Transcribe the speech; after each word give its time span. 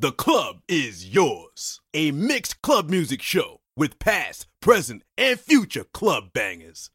The 0.00 0.12
club 0.12 0.62
is 0.66 1.14
yours. 1.14 1.82
A 1.92 2.10
mixed 2.10 2.62
club 2.62 2.88
music 2.88 3.20
show 3.20 3.60
with 3.76 3.98
past, 3.98 4.46
present, 4.62 5.02
and 5.18 5.38
future 5.38 5.84
club 5.84 6.32
bangers. 6.32 6.88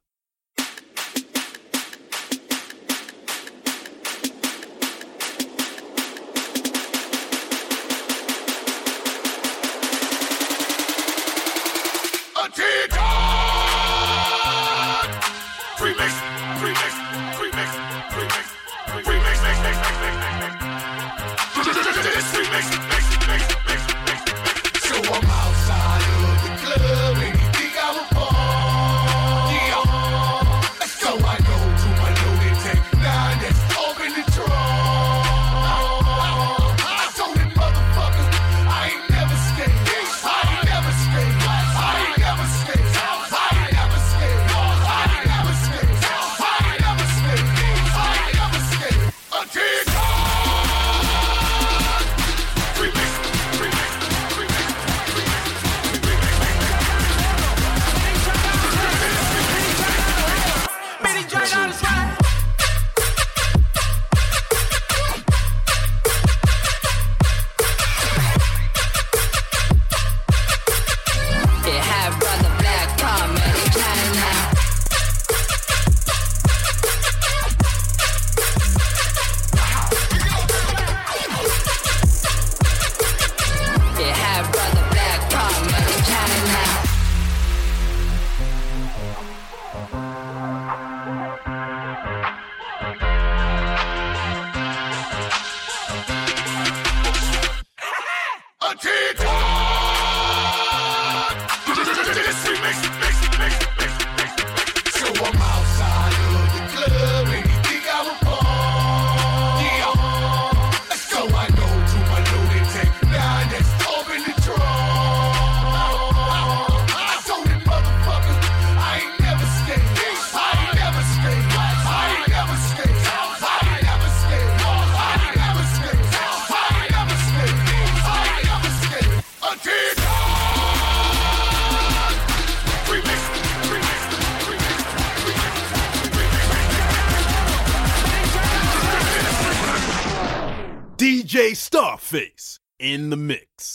face 142.15 142.61
in 142.79 143.09
the 143.09 143.17
mix. 143.17 143.74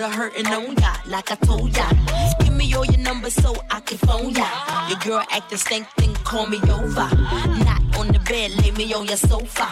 Put 0.00 0.08
a 0.08 0.16
hurtin' 0.16 0.46
on 0.46 0.76
ya 0.76 0.94
like 1.08 1.30
I 1.30 1.34
told 1.34 1.76
ya. 1.76 1.86
Give 2.40 2.54
me 2.54 2.72
all 2.72 2.86
your 2.86 2.96
numbers 3.00 3.34
so 3.34 3.54
I 3.70 3.80
can 3.80 3.98
phone 3.98 4.30
ya. 4.30 4.48
Your 4.88 4.98
girl 5.00 5.22
act 5.30 5.50
the 5.50 5.58
same 5.58 5.84
thing, 5.98 6.14
call 6.24 6.46
me 6.46 6.56
over. 6.72 7.06
Not 7.66 7.82
on 7.98 8.08
the 8.08 8.20
bed, 8.24 8.52
lay 8.62 8.70
me 8.70 8.94
on 8.94 9.04
your 9.04 9.18
sofa. 9.18 9.68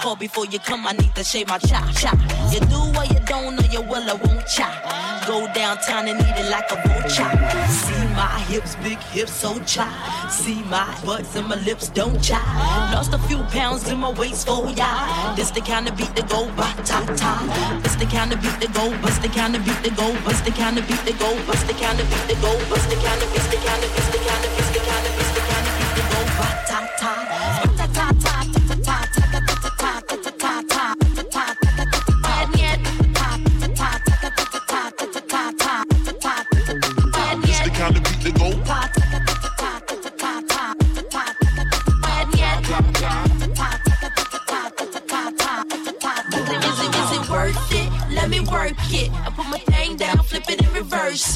Call 0.00 0.16
before 0.16 0.46
you 0.46 0.58
come, 0.58 0.86
I 0.86 0.92
need 0.92 1.14
to 1.14 1.22
shave 1.22 1.48
my 1.48 1.58
chop 1.58 1.84
chop. 1.92 2.16
You 2.50 2.60
do 2.60 2.80
or 2.96 3.04
you 3.04 3.20
don't, 3.26 3.60
or 3.60 3.66
you 3.66 3.82
will 3.82 4.08
or 4.08 4.16
won't 4.16 4.46
chop. 4.46 4.72
Go 5.26 5.46
downtown 5.52 6.08
and 6.08 6.18
eat 6.18 6.36
it 6.40 6.50
like 6.50 6.72
a 6.72 6.76
vulture. 6.88 7.28
See 7.68 8.02
my 8.16 8.40
hips, 8.48 8.76
big 8.76 8.98
hips, 9.12 9.34
so 9.34 9.60
chop. 9.64 9.92
See 10.30 10.62
my 10.72 10.88
butts 11.04 11.36
and 11.36 11.46
my 11.48 11.56
lips 11.56 11.90
don't 11.90 12.18
chop. 12.22 12.42
Lost 12.94 13.12
a 13.12 13.18
few 13.28 13.42
pounds 13.52 13.90
in 13.90 13.98
my 13.98 14.10
waist 14.12 14.46
for 14.46 14.70
ya. 14.70 15.34
This 15.36 15.50
the 15.50 15.60
kind 15.60 15.86
of 15.86 15.94
beat 15.98 16.14
that 16.16 16.30
go 16.30 16.46
ba 16.56 16.72
ta 16.82 17.04
ta. 17.14 17.80
This 17.82 17.96
the 17.96 18.06
kind 18.06 18.32
of 18.32 18.40
beat 18.40 18.58
that 18.58 18.72
go, 18.72 18.88
bust 19.02 19.20
the 19.20 19.28
kind 19.28 19.54
of 19.54 19.62
beat 19.66 19.82
that 19.82 19.96
go, 19.98 20.08
bust 20.24 20.46
the 20.46 20.50
kind 20.50 20.78
of 20.78 20.88
beat 20.88 21.04
that 21.04 21.18
go, 21.18 21.30
bust 21.46 21.66
the 21.66 21.74
kind 21.74 22.00
of 22.00 22.08
beat 22.08 22.24
that 22.26 22.40
go, 22.40 22.52
bust 22.70 22.88
the 22.88 22.96
kind 22.96 23.20
of 23.20 23.28
beat, 23.32 23.50
the 23.52 23.58
kind 23.60 23.84
of 23.84 23.90
beat, 23.92 24.08
the 24.16 24.20
kind 24.24 24.44
of 24.46 24.50
beat, 24.56 24.79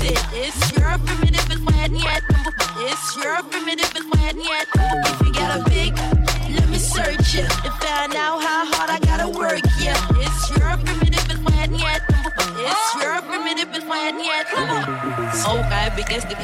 it. 0.04 0.32
Is 0.32 0.53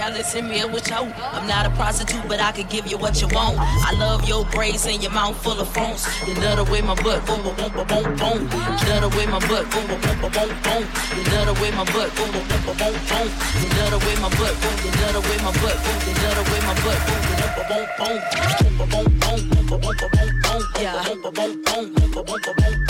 guy 0.00 0.08
listen 0.16 0.48
me 0.48 0.64
with 0.64 0.88
you. 0.88 0.96
I'm 0.96 1.46
not 1.46 1.66
a 1.66 1.70
prostitute, 1.76 2.26
but 2.26 2.40
I 2.40 2.52
can 2.52 2.66
give 2.68 2.86
you 2.86 2.96
what 2.96 3.20
you 3.20 3.28
want. 3.36 3.58
I 3.60 3.92
love 3.98 4.26
your 4.26 4.46
braids 4.46 4.86
and 4.86 5.02
your 5.02 5.12
mouth 5.12 5.36
full 5.42 5.60
of 5.60 5.68
phones. 5.74 6.08
You 6.26 6.34
love 6.40 6.56
the 6.56 6.64
way 6.72 6.80
my 6.80 6.94
butt 7.04 7.20
boom 7.26 7.42
boom 7.42 7.54
boom 7.56 7.72
boom 7.86 8.16
boom. 8.16 8.40
You 8.48 8.86
love 8.88 9.02
the 9.04 9.10
way 9.12 9.26
my 9.26 9.40
butt 9.44 9.68
boom 9.68 9.84
boom 9.88 10.00
boom 10.00 10.32
boom 10.32 10.50
boom. 10.64 10.82
You 11.16 11.22
love 11.32 11.46
the 11.48 11.54
way 11.60 11.70
my 11.76 11.84
butt 11.92 12.08
boom 12.16 12.30
boom 12.32 12.48
boom 12.48 12.76
boom 12.80 12.96
boom. 13.10 13.28
You 13.60 13.68
love 13.76 13.92
the 13.92 13.98
way 14.00 14.16
my 14.24 14.30
butt 14.40 14.54
boom. 14.60 14.76
You 14.80 14.92
love 15.04 15.12
the 15.12 15.22
way 15.28 15.36
my 15.44 15.52
butt 15.60 15.76
boom. 15.84 15.98
You 16.08 16.16
love 16.24 16.36
the 16.38 16.44
way 16.48 16.60
my 16.64 16.74
butt 16.80 16.98
boom 17.04 17.20
boom 17.20 17.36
boom 17.36 17.84
boom 18.00 18.20
boom 18.24 18.40
boom 18.40 18.64
boom 18.80 19.36
boom 19.36 19.68
boom 19.68 19.80
boom 19.80 19.80
boom 19.80 19.96
boom 20.00 20.32
boom. 20.40 20.60
Boom 20.80 20.96
boom 20.96 21.28
boom 21.28 21.36
boom 21.36 21.60
boom 21.60 21.92
boom 21.92 22.08
boom 22.08 22.24
boom 22.24 22.40
boom. 22.40 22.56
Boom 22.56 22.89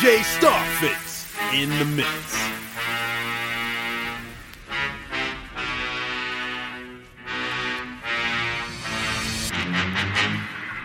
DJ 0.00 0.22
Starface 0.40 1.28
in 1.52 1.68
the 1.78 1.84
mix. 1.84 2.08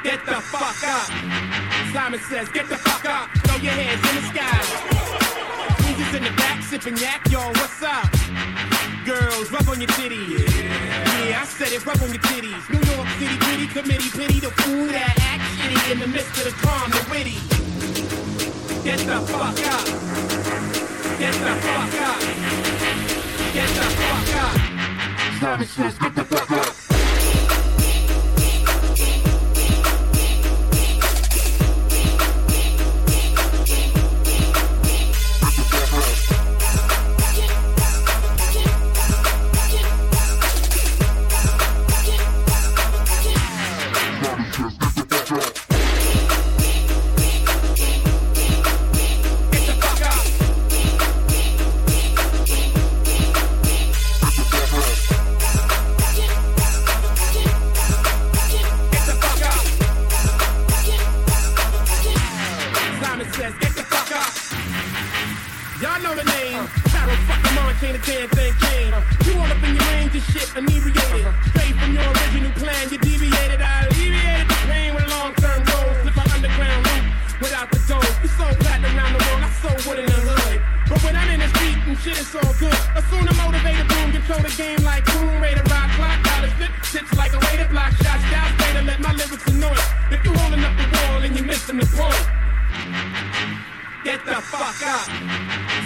Get 0.03 0.25
the 0.25 0.41
fuck 0.41 0.83
up. 0.83 1.07
Simon 1.93 2.19
says, 2.29 2.49
get 2.49 2.67
the 2.67 2.75
fuck 2.75 3.05
up. 3.05 3.29
Throw 3.37 3.55
your 3.55 3.71
hands 3.71 4.09
in 4.09 4.15
the 4.15 4.27
sky. 4.27 5.04
Weezy's 5.95 6.15
in 6.15 6.23
the 6.23 6.31
back, 6.31 6.61
sipping 6.61 6.97
yak, 6.97 7.21
yo, 7.29 7.39
what's 7.39 7.81
up? 7.81 8.11
Girls, 9.05 9.49
rub 9.49 9.67
on 9.69 9.79
your 9.79 9.87
titties. 9.91 10.43
Yeah, 11.29 11.41
I 11.41 11.45
said 11.45 11.71
it, 11.71 11.85
rub 11.85 12.01
on 12.01 12.09
your 12.09 12.21
titties. 12.21 12.69
New 12.69 12.83
York 12.93 13.07
City, 13.17 13.37
gritty 13.37 13.67
committee, 13.67 14.09
pity 14.09 14.39
the 14.41 14.51
fool 14.51 14.87
that 14.87 15.15
act 15.17 15.43
shitty 15.55 15.91
in 15.93 15.99
the 15.99 16.07
midst 16.07 16.37
of 16.37 16.43
the 16.43 16.51
calm, 16.59 16.91
the 16.91 16.99
witty. 17.09 17.39
Get 18.83 18.99
the 18.99 19.21
fuck 19.31 19.55
up. 19.71 19.85
Get 21.17 21.33
the 21.33 21.55
fuck 21.63 21.95
up. 22.03 22.19
Get 23.53 23.69
the 23.69 23.87
fuck 23.95 24.35
up. 24.43 24.55
Simon 25.39 25.67
get 26.01 26.15
the 26.15 26.23
fuck 26.25 26.51
up. 26.51 26.84
Know 66.15 66.23
the 66.23 66.31
name. 66.31 66.63
Carol 66.95 67.19
fucking 67.27 67.55
Montana 67.59 67.99
damn 68.07 68.29
thing 68.31 68.53
came. 68.63 68.93
You 69.27 69.35
all 69.35 69.51
up 69.51 69.59
in 69.67 69.75
your 69.75 69.83
range 69.91 70.15
and 70.15 70.23
shit, 70.31 70.47
inebriated. 70.55 71.27
Straight 71.51 71.75
from 71.75 71.91
your 71.91 72.07
original 72.07 72.51
plan, 72.55 72.87
you 72.87 72.97
deviated. 73.03 73.59
I 73.59 73.83
alleviated 73.83 74.47
the 74.47 74.59
pain 74.63 74.95
with 74.95 75.07
long-term 75.11 75.59
goals. 75.67 75.95
Slip 76.07 76.15
an 76.15 76.31
underground 76.31 76.87
loop 76.87 77.03
without 77.43 77.67
the 77.67 77.79
dough. 77.83 78.07
We 78.23 78.31
sold 78.31 78.55
platinum 78.63 78.95
around 78.95 79.11
the 79.11 79.21
world, 79.27 79.43
I 79.43 79.51
sold 79.59 79.79
wood 79.83 79.99
in 79.99 80.07
the 80.07 80.21
hood. 80.23 80.61
But 80.87 81.03
when 81.03 81.15
I'm 81.19 81.29
in 81.35 81.39
the 81.43 81.51
street 81.51 81.83
and 81.83 81.99
shit, 81.99 82.15
it's 82.15 82.31
all 82.31 82.53
good. 82.63 82.79
Assume 82.95 83.25
the 83.27 83.35
motivated 83.35 83.87
boom, 83.91 84.15
control 84.15 84.39
the 84.39 84.55
game 84.55 84.79
like 84.87 85.03
boom, 85.03 85.43
ready 85.43 85.59
to 85.59 85.67
rock, 85.67 85.91
clock, 85.99 86.15
dollar 86.23 86.51
slip, 86.55 86.71
tips 86.95 87.11
like 87.19 87.35
a 87.35 87.39
way 87.43 87.59
to 87.59 87.67
block 87.67 87.91
shots, 87.99 88.23
down, 88.31 88.55
to 88.55 88.87
let 88.87 88.99
my 89.03 89.11
lyrics 89.19 89.43
annoy. 89.51 89.75
If 90.15 90.23
you 90.23 90.31
holding 90.31 90.63
up 90.63 90.79
the 90.79 90.87
wall 90.95 91.27
and 91.27 91.35
you're 91.35 91.43
missing 91.43 91.75
the 91.75 91.87
point. 91.91 93.74
Get 94.05 94.23
the 94.23 94.35
fuck 94.35 94.85
up. 94.85 95.09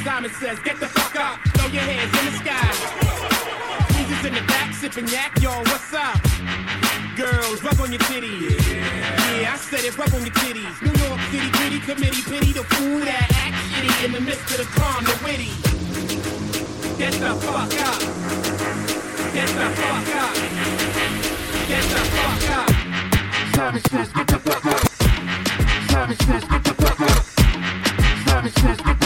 Simon 0.03 0.29
says, 0.41 0.59
get 0.59 0.77
the 0.77 0.88
fuck 0.88 1.15
up. 1.15 1.39
Throw 1.55 1.71
your 1.71 1.83
hands 1.88 2.11
in 2.19 2.25
the 2.27 2.35
sky. 2.35 2.67
Jesus 3.95 4.25
in 4.25 4.33
the 4.35 4.41
back, 4.41 4.73
sipping 4.73 5.07
yak, 5.07 5.31
yo, 5.39 5.55
what's 5.71 5.93
up? 5.93 6.19
Girls, 7.15 7.63
rub 7.63 7.79
on 7.79 7.93
your 7.93 8.03
titties. 8.11 8.59
Yeah, 9.39 9.53
I 9.53 9.55
said 9.55 9.85
it, 9.88 9.97
rub 9.97 10.13
on 10.13 10.19
your 10.19 10.35
titties. 10.35 10.75
New 10.83 10.91
York 10.99 11.21
City, 11.31 11.49
gritty 11.49 11.79
committee, 11.79 12.21
pity 12.27 12.51
the 12.51 12.65
fool 12.75 12.99
that 13.07 13.23
act 13.39 13.55
shitty 13.71 14.03
in 14.03 14.11
the 14.11 14.19
midst 14.19 14.51
of 14.51 14.57
the 14.57 14.67
calm, 14.75 14.99
the 15.07 15.15
witty. 15.23 15.55
Get 16.99 17.15
the 17.23 17.39
fuck 17.39 17.71
up. 17.88 18.03
Get 19.31 19.47
the 19.47 19.67
fuck 19.79 20.11
up. 20.19 20.35
Get 21.71 21.85
the 21.88 22.01
fuck 22.19 22.49
up. 22.51 22.67
Simon 23.55 23.81
says, 23.88 24.11
get 24.11 24.27
the 24.27 24.39
fuck 24.43 24.65
up. 24.65 24.83
Simon 25.89 26.17
says, 26.19 26.58
Christmas. 28.51 28.98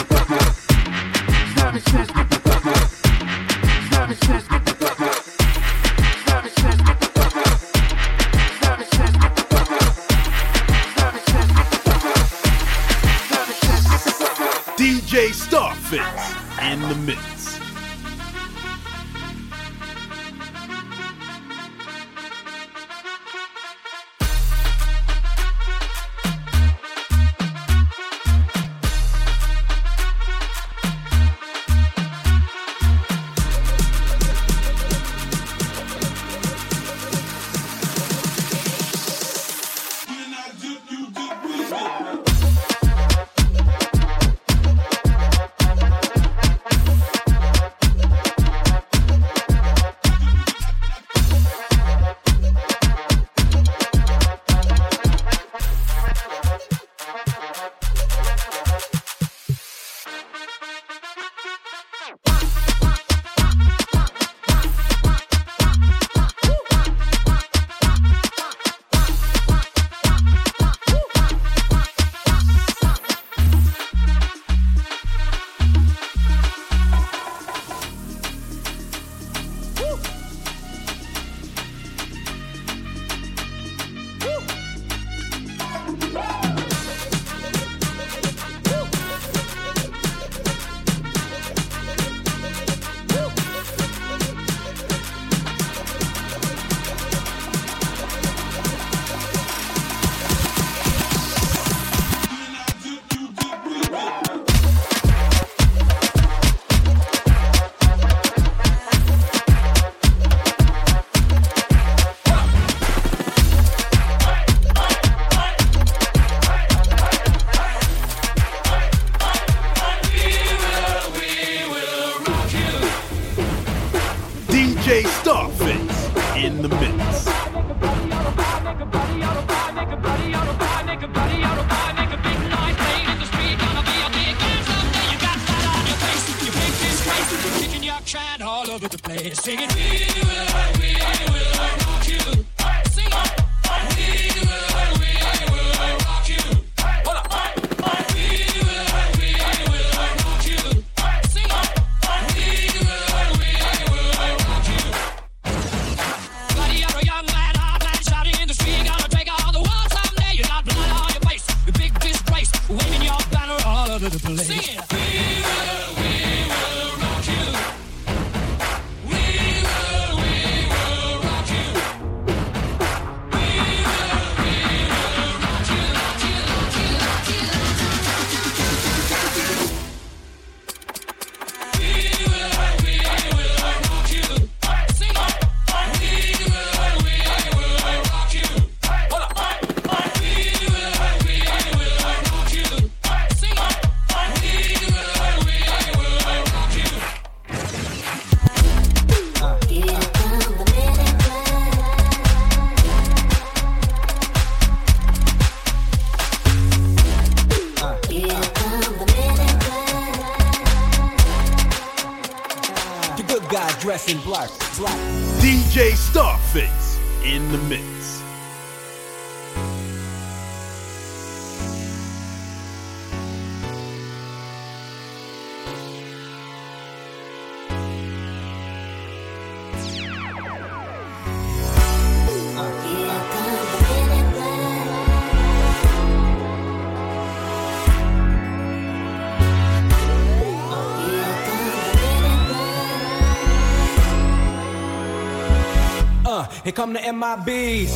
Here 246.64 246.72
come 246.72 246.94
the 246.94 246.98
MIBs. 247.00 247.92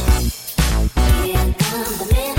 Here 1.25 1.55
come 1.59 1.85
the 1.99 2.38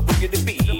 so 0.00 0.14
who 0.14 0.22
you 0.22 0.28
to 0.28 0.44
be? 0.44 0.79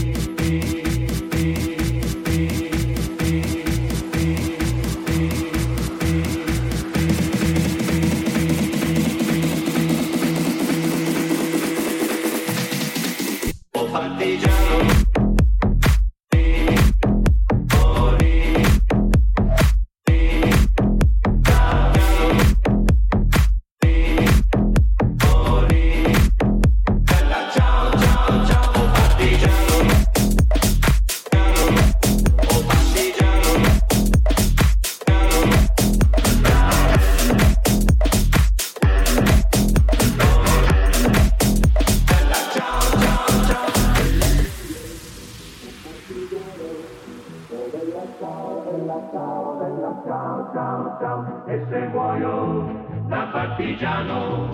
E 51.47 51.65
se 51.69 51.79
muoio 51.87 53.05
da 53.07 53.29
partigiano 53.31 54.49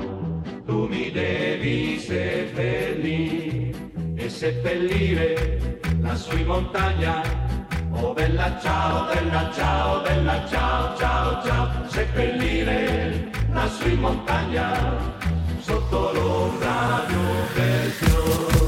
tu 0.65 0.87
mi 0.87 1.11
devi 1.11 1.97
seppellire. 1.99 3.75
E 4.15 4.29
seppellire 4.29 5.79
lassù 6.01 6.35
in 6.37 6.47
montagna 6.47 7.21
oh 7.91 8.13
bella 8.13 8.57
ciao 8.59 9.05
bella 9.13 9.51
ciao 9.51 10.01
bella 10.01 10.45
ciao 10.47 10.97
ciao 10.97 11.43
ciao. 11.45 11.69
Seppellire 11.87 13.29
lassù 13.51 13.87
in 13.87 13.99
montagna 13.99 14.73
sotto 15.59 16.11
l'ombra 16.13 17.05
di 17.07 17.13
un 17.13 17.45
bel 17.53 17.89
fiore 17.91 18.66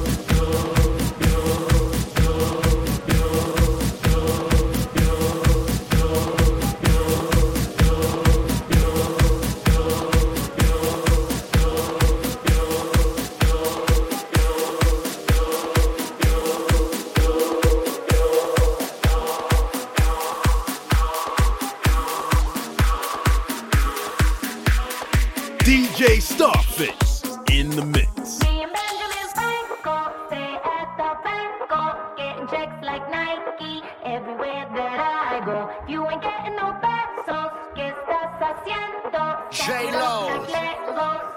DJ 25.69 26.17
Starface 26.17 27.21
in 27.51 27.69
the 27.69 27.85
mix. 27.85 28.39
Me 28.41 28.63
and 28.63 28.73
Benjamin 28.73 29.27
Franco 29.35 29.97
stay 30.25 30.57
at 30.65 30.89
the 30.97 31.11
banco, 31.23 31.81
getting 32.17 32.47
checks 32.47 32.83
like 32.83 33.05
Nike 33.11 33.83
everywhere 34.03 34.65
that 34.73 34.99
I 34.99 35.45
go. 35.45 35.69
You 35.87 36.09
ain't 36.09 36.23
getting 36.23 36.55
no 36.55 36.73
pesos, 36.81 37.51
¿qué 37.75 37.93
estás 37.93 38.33
haciendo? 38.41 39.21
J-Lo. 39.51 40.43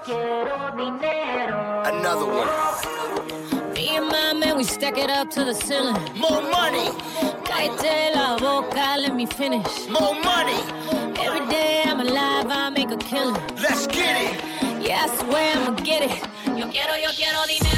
Quiero 0.03 0.71
dinero. 0.77 1.83
Another 1.85 2.25
one. 2.25 2.49
Me 3.75 3.97
and 3.97 4.07
my 4.07 4.33
man, 4.33 4.57
we 4.57 4.63
stack 4.63 4.97
it 4.97 5.11
up 5.11 5.29
to 5.29 5.43
the 5.45 5.53
ceiling. 5.53 5.93
More 6.17 6.41
money. 6.41 6.89
Cállate 7.45 8.15
la 8.15 8.37
boca, 8.37 8.97
let 8.97 9.13
me 9.13 9.27
finish. 9.27 9.87
More 9.89 10.15
money. 10.23 11.02
A 12.93 12.97
killing. 12.97 13.41
Let's 13.61 13.87
get 13.87 14.15
it. 14.21 14.85
Yeah, 14.85 15.05
I 15.05 15.15
swear 15.17 15.57
I'ma 15.57 15.71
get 15.81 16.03
it. 16.03 16.21
Yo 16.57 16.69
quiero, 16.69 16.95
yo 16.95 17.09
quiero 17.15 17.39
dinero. 17.47 17.72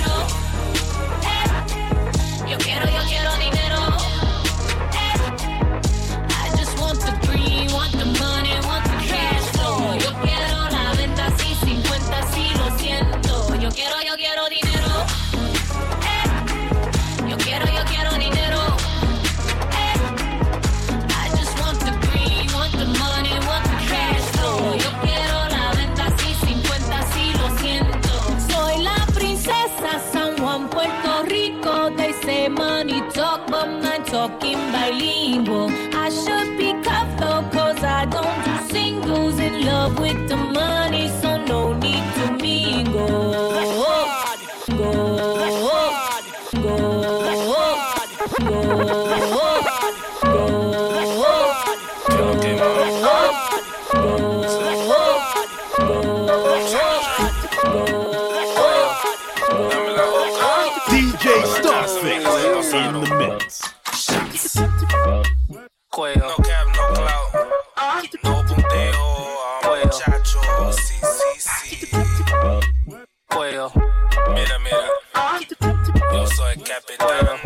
cap 76.64 76.84
it. 76.90 77.45